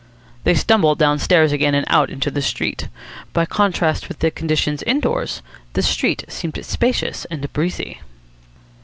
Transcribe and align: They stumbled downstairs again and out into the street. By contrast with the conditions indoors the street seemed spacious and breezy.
They 0.45 0.55
stumbled 0.55 0.97
downstairs 0.97 1.51
again 1.51 1.75
and 1.75 1.85
out 1.87 2.09
into 2.09 2.31
the 2.31 2.41
street. 2.41 2.87
By 3.33 3.45
contrast 3.45 4.07
with 4.09 4.17
the 4.17 4.31
conditions 4.31 4.81
indoors 4.81 5.43
the 5.73 5.83
street 5.83 6.25
seemed 6.27 6.57
spacious 6.65 7.25
and 7.25 7.53
breezy. 7.53 7.99